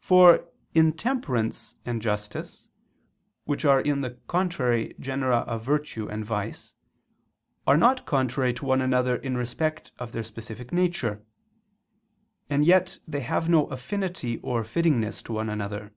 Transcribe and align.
For 0.00 0.44
intemperance 0.74 1.74
and 1.86 2.02
justice, 2.02 2.68
which 3.44 3.64
are 3.64 3.80
in 3.80 4.02
the 4.02 4.10
contrary 4.26 4.94
genera 5.00 5.38
of 5.38 5.64
virtue 5.64 6.06
and 6.06 6.22
vice, 6.22 6.74
are 7.66 7.78
not 7.78 8.04
contrary 8.04 8.52
to 8.52 8.66
one 8.66 8.82
another 8.82 9.16
in 9.16 9.38
respect 9.38 9.92
of 9.98 10.12
their 10.12 10.22
specific 10.22 10.70
nature; 10.70 11.24
and 12.50 12.62
yet 12.66 12.98
they 13.08 13.20
have 13.20 13.48
no 13.48 13.68
affinity 13.68 14.36
or 14.40 14.64
fittingness 14.64 15.22
to 15.22 15.32
one 15.32 15.48
another. 15.48 15.94